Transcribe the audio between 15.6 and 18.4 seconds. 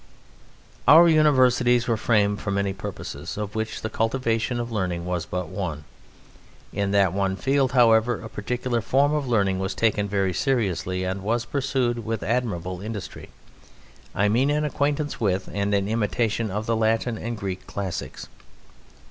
an imitation of the Latin and Greek Classics.